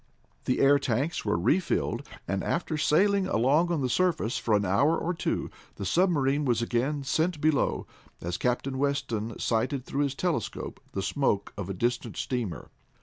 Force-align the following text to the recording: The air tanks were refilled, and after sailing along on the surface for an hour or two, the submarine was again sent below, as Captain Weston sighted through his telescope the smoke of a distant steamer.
The 0.45 0.61
air 0.61 0.79
tanks 0.79 1.23
were 1.23 1.37
refilled, 1.37 2.07
and 2.27 2.43
after 2.43 2.75
sailing 2.75 3.27
along 3.27 3.71
on 3.71 3.81
the 3.81 3.87
surface 3.87 4.35
for 4.39 4.55
an 4.55 4.65
hour 4.65 4.97
or 4.97 5.13
two, 5.13 5.51
the 5.75 5.85
submarine 5.85 6.43
was 6.43 6.59
again 6.59 7.03
sent 7.03 7.39
below, 7.39 7.85
as 8.19 8.37
Captain 8.39 8.79
Weston 8.79 9.37
sighted 9.37 9.85
through 9.85 10.01
his 10.01 10.15
telescope 10.15 10.79
the 10.93 11.03
smoke 11.03 11.53
of 11.55 11.69
a 11.69 11.75
distant 11.75 12.17
steamer. 12.17 12.71